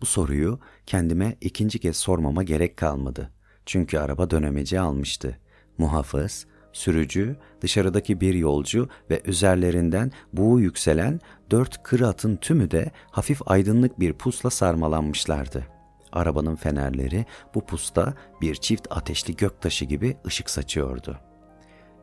[0.00, 3.30] Bu soruyu kendime ikinci kez sormama gerek kalmadı.
[3.66, 5.38] Çünkü araba dönemeci almıştı.
[5.78, 13.40] Muhafız, sürücü, dışarıdaki bir yolcu ve üzerlerinden buğu yükselen dört kır atın tümü de hafif
[13.46, 15.71] aydınlık bir pusla sarmalanmışlardı.
[16.12, 21.18] Arabanın fenerleri bu pusta bir çift ateşli göktaşı gibi ışık saçıyordu.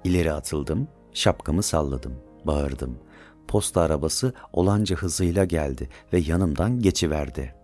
[0.03, 2.13] İleri atıldım, şapkamı salladım,
[2.45, 2.99] bağırdım.
[3.47, 7.55] Posta arabası olanca hızıyla geldi ve yanımdan geçiverdi.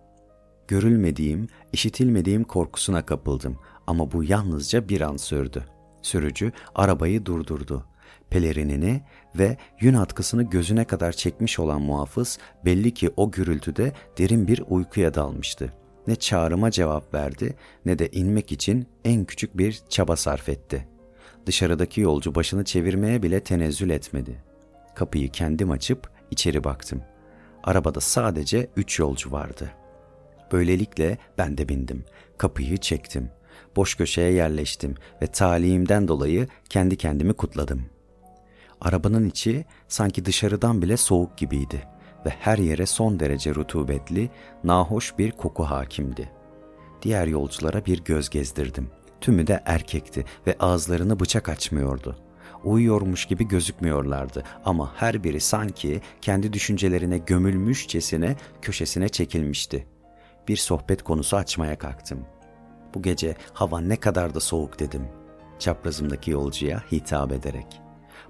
[0.68, 5.64] Görülmediğim, işitilmediğim korkusuna kapıldım ama bu yalnızca bir an sürdü.
[6.02, 7.86] Sürücü arabayı durdurdu.
[8.30, 9.02] Pelerinini
[9.38, 15.14] ve yün atkısını gözüne kadar çekmiş olan muhafız belli ki o gürültüde derin bir uykuya
[15.14, 15.72] dalmıştı
[16.06, 17.54] ne çağrıma cevap verdi
[17.86, 20.88] ne de inmek için en küçük bir çaba sarf etti.
[21.46, 24.42] Dışarıdaki yolcu başını çevirmeye bile tenezzül etmedi.
[24.94, 27.02] Kapıyı kendim açıp içeri baktım.
[27.64, 29.70] Arabada sadece üç yolcu vardı.
[30.52, 32.04] Böylelikle ben de bindim.
[32.38, 33.30] Kapıyı çektim.
[33.76, 37.82] Boş köşeye yerleştim ve talihimden dolayı kendi kendimi kutladım.
[38.80, 41.95] Arabanın içi sanki dışarıdan bile soğuk gibiydi.''
[42.26, 44.30] Ve her yere son derece rutubetli,
[44.64, 46.30] nahoş bir koku hakimdi.
[47.02, 48.90] Diğer yolculara bir göz gezdirdim.
[49.20, 52.16] Tümü de erkekti ve ağızlarını bıçak açmıyordu.
[52.64, 59.86] Uyuyormuş gibi gözükmüyorlardı ama her biri sanki kendi düşüncelerine gömülmüşçesine köşesine çekilmişti.
[60.48, 62.26] Bir sohbet konusu açmaya kalktım.
[62.94, 65.02] Bu gece hava ne kadar da soğuk dedim.
[65.58, 67.80] Çaprazımdaki yolcuya hitap ederek.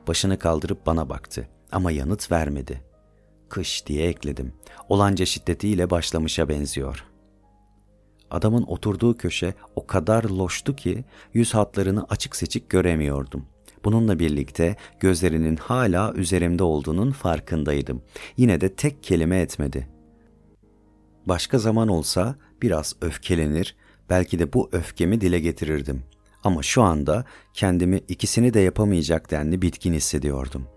[0.09, 2.83] Başını kaldırıp bana baktı ama yanıt vermedi.
[3.49, 4.53] Kış diye ekledim.
[4.89, 7.05] Olanca şiddetiyle başlamışa benziyor.
[8.31, 11.05] Adamın oturduğu köşe o kadar loştu ki
[11.35, 13.47] yüz hatlarını açık seçik göremiyordum.
[13.85, 18.03] Bununla birlikte gözlerinin hala üzerimde olduğunun farkındaydım.
[18.37, 19.89] Yine de tek kelime etmedi.
[21.27, 23.77] Başka zaman olsa biraz öfkelenir,
[24.11, 26.03] belki de bu öfkemi dile getirirdim.
[26.45, 30.69] Ama şu anda kendimi ikisini de yapamayacak denli bitkin hissediyordum.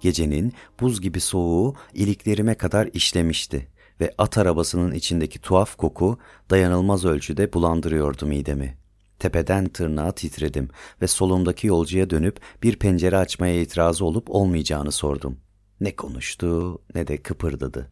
[0.00, 3.68] Gecenin buz gibi soğuğu iliklerime kadar işlemişti
[4.00, 6.18] ve at arabasının içindeki tuhaf koku
[6.50, 8.78] dayanılmaz ölçüde bulandırıyordu midemi.
[9.18, 10.68] Tepeden tırnağa titredim
[11.02, 15.38] ve solumdaki yolcuya dönüp bir pencere açmaya itirazı olup olmayacağını sordum.
[15.80, 17.90] Ne konuştu ne de kıpırdadı.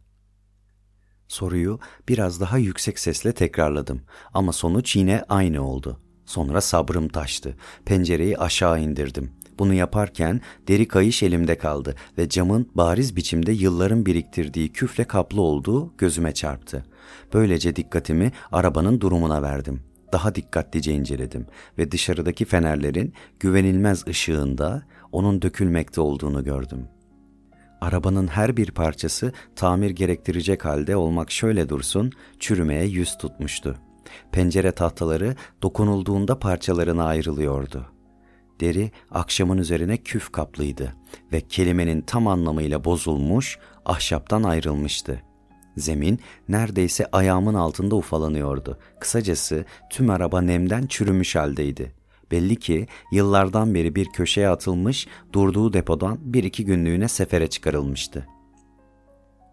[1.29, 4.03] Soruyu biraz daha yüksek sesle tekrarladım
[4.35, 6.01] ama sonuç yine aynı oldu.
[6.27, 7.57] Sonra sabrım taştı.
[7.85, 9.33] Pencereyi aşağı indirdim.
[9.59, 15.97] Bunu yaparken deri kayış elimde kaldı ve camın bariz biçimde yılların biriktirdiği küfle kaplı olduğu
[15.99, 16.85] gözüme çarptı.
[17.35, 19.81] Böylece dikkatimi arabanın durumuna verdim.
[20.13, 21.47] Daha dikkatlice inceledim
[21.79, 26.89] ve dışarıdaki fenerlerin güvenilmez ışığında onun dökülmekte olduğunu gördüm.
[27.81, 33.77] Arabanın her bir parçası tamir gerektirecek halde olmak şöyle dursun, çürümeye yüz tutmuştu.
[34.33, 37.94] Pencere tahtaları dokunulduğunda parçalarına ayrılıyordu.
[38.61, 40.95] Deri akşamın üzerine küf kaplıydı
[41.33, 45.23] ve kelimenin tam anlamıyla bozulmuş, ahşaptan ayrılmıştı.
[45.77, 48.79] Zemin neredeyse ayağımın altında ufalanıyordu.
[49.01, 51.95] Kısacası tüm araba nemden çürümüş haldeydi.
[52.31, 58.27] Belli ki yıllardan beri bir köşeye atılmış, durduğu depodan bir iki günlüğüne sefere çıkarılmıştı.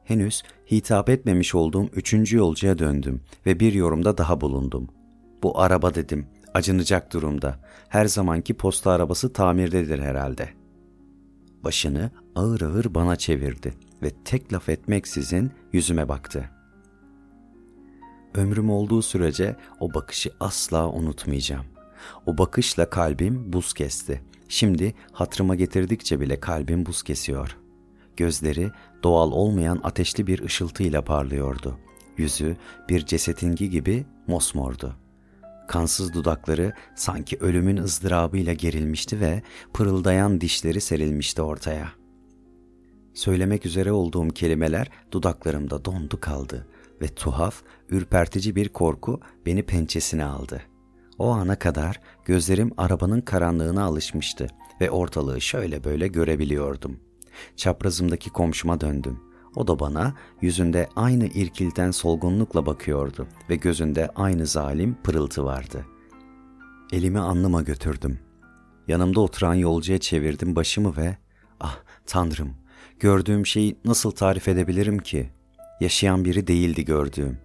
[0.03, 4.87] Henüz hitap etmemiş olduğum üçüncü yolcuya döndüm ve bir yorumda daha bulundum.
[5.43, 7.59] Bu araba dedim, acınacak durumda.
[7.89, 10.49] Her zamanki posta arabası tamirdedir herhalde.
[11.63, 16.49] Başını ağır ağır bana çevirdi ve tek laf etmeksizin yüzüme baktı.
[18.35, 21.65] Ömrüm olduğu sürece o bakışı asla unutmayacağım.
[22.25, 24.21] O bakışla kalbim buz kesti.
[24.47, 27.57] Şimdi hatırıma getirdikçe bile kalbim buz kesiyor.
[28.17, 28.71] Gözleri
[29.03, 31.77] doğal olmayan ateşli bir ışıltıyla parlıyordu.
[32.17, 32.57] Yüzü
[32.89, 34.95] bir cesetinki gibi mosmordu.
[35.71, 39.41] Kansız dudakları sanki ölümün ızdırabıyla gerilmişti ve
[39.73, 41.91] pırıldayan dişleri serilmişti ortaya.
[43.13, 46.67] Söylemek üzere olduğum kelimeler dudaklarımda dondu kaldı
[47.01, 50.61] ve tuhaf, ürpertici bir korku beni pençesine aldı.
[51.17, 54.47] O ana kadar gözlerim arabanın karanlığına alışmıştı
[54.81, 56.99] ve ortalığı şöyle böyle görebiliyordum.
[57.55, 59.30] Çaprazımdaki komşuma döndüm.
[59.55, 65.85] O da bana yüzünde aynı irkilten solgunlukla bakıyordu ve gözünde aynı zalim pırıltı vardı.
[66.91, 68.19] Elimi alnıma götürdüm.
[68.87, 71.17] Yanımda oturan yolcuya çevirdim başımı ve
[71.59, 72.53] ah tanrım
[72.99, 75.29] gördüğüm şeyi nasıl tarif edebilirim ki?
[75.79, 77.37] Yaşayan biri değildi gördüğüm.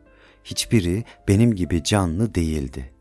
[0.44, 2.92] Hiçbiri benim gibi canlı değildi.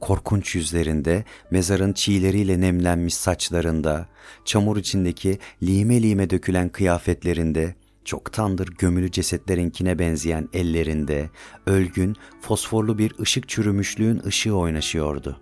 [0.00, 4.08] Korkunç yüzlerinde, mezarın çiğleriyle nemlenmiş saçlarında,
[4.44, 11.30] çamur içindeki lime lime dökülen kıyafetlerinde, çoktandır gömülü cesetlerinkine benzeyen ellerinde,
[11.66, 15.40] ölgün, fosforlu bir ışık çürümüşlüğün ışığı oynaşıyordu.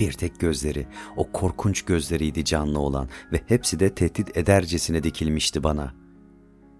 [0.00, 0.86] Bir tek gözleri,
[1.16, 5.94] o korkunç gözleriydi canlı olan ve hepsi de tehdit edercesine dikilmişti bana.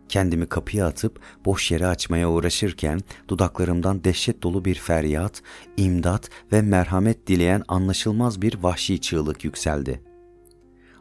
[0.09, 5.42] Kendimi kapıya atıp boş yere açmaya uğraşırken dudaklarımdan dehşet dolu bir feryat,
[5.76, 10.02] imdat ve merhamet dileyen anlaşılmaz bir vahşi çığlık yükseldi.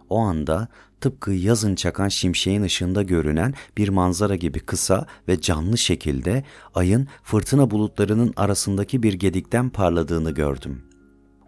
[0.09, 0.67] O anda
[1.01, 6.43] tıpkı yazın çakan şimşeğin ışığında görünen bir manzara gibi kısa ve canlı şekilde
[6.75, 10.83] ayın fırtına bulutlarının arasındaki bir gedikten parladığını gördüm.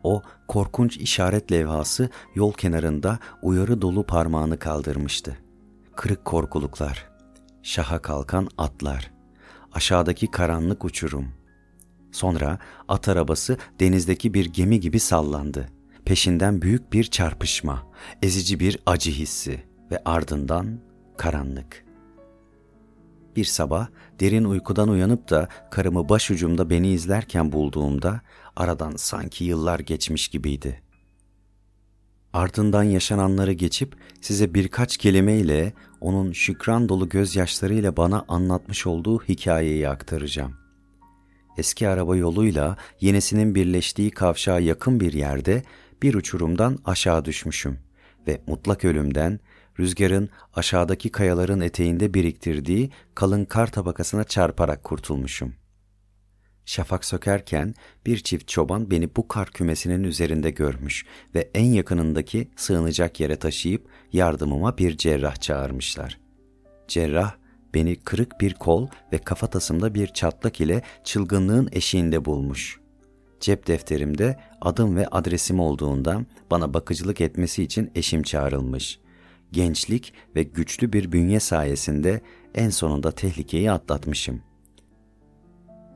[0.03, 5.37] O korkunç işaret levhası yol kenarında uyarı dolu parmağını kaldırmıştı.
[5.95, 7.09] Kırık korkuluklar,
[7.63, 9.11] şaha kalkan atlar,
[9.73, 11.27] aşağıdaki karanlık uçurum.
[12.11, 15.80] Sonra at arabası denizdeki bir gemi gibi sallandı.
[16.05, 17.87] Peşinden büyük bir çarpışma,
[18.21, 20.79] ezici bir acı hissi ve ardından
[21.17, 21.85] karanlık.
[23.35, 23.87] Bir sabah
[24.19, 28.21] derin uykudan uyanıp da karımı başucumda beni izlerken bulduğumda
[28.55, 30.81] aradan sanki yıllar geçmiş gibiydi.
[32.33, 40.53] Ardından yaşananları geçip size birkaç kelimeyle onun şükran dolu gözyaşlarıyla bana anlatmış olduğu hikayeyi aktaracağım.
[41.57, 45.63] Eski araba yoluyla yenisinin birleştiği kavşağa yakın bir yerde
[46.01, 47.79] bir uçurumdan aşağı düşmüşüm
[48.27, 49.39] ve mutlak ölümden
[49.79, 55.53] rüzgarın aşağıdaki kayaların eteğinde biriktirdiği kalın kar tabakasına çarparak kurtulmuşum.
[56.65, 57.73] Şafak sökerken
[58.05, 63.87] bir çift çoban beni bu kar kümesinin üzerinde görmüş ve en yakınındaki sığınacak yere taşıyıp
[64.13, 66.19] yardımıma bir cerrah çağırmışlar.
[66.87, 67.35] Cerrah
[67.73, 72.80] beni kırık bir kol ve kafatasımda bir çatlak ile çılgınlığın eşiğinde bulmuş.
[73.41, 78.99] Cep defterimde adım ve adresim olduğundan bana bakıcılık etmesi için eşim çağrılmış.
[79.51, 82.21] Gençlik ve güçlü bir bünye sayesinde
[82.55, 84.51] en sonunda tehlikeyi atlatmışım.''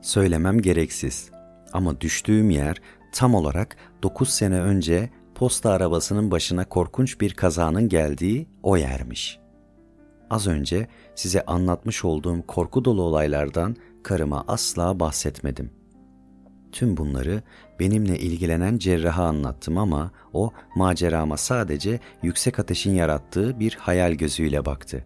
[0.06, 1.30] Söylemem gereksiz.
[1.72, 2.76] Ama düştüğüm yer
[3.12, 9.38] tam olarak 9 sene önce posta arabasının başına korkunç bir kazanın geldiği o yermiş.
[10.30, 15.70] Az önce size anlatmış olduğum korku dolu olaylardan karıma asla bahsetmedim.
[16.76, 17.42] Tüm bunları
[17.80, 25.04] benimle ilgilenen cerraha anlattım ama o macerama sadece yüksek ateşin yarattığı bir hayal gözüyle baktı.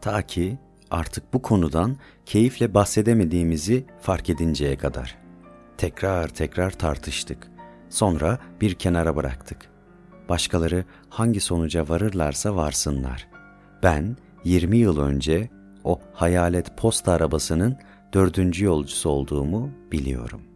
[0.00, 0.58] Ta ki
[0.90, 1.96] artık bu konudan
[2.26, 5.18] keyifle bahsedemediğimizi fark edinceye kadar.
[5.76, 7.50] Tekrar tekrar tartıştık.
[7.88, 9.70] Sonra bir kenara bıraktık.
[10.28, 13.28] Başkaları hangi sonuca varırlarsa varsınlar.
[13.82, 15.50] Ben 20 yıl önce
[15.84, 17.76] o hayalet posta arabasının
[18.12, 20.53] dördüncü yolcusu olduğumu biliyorum.''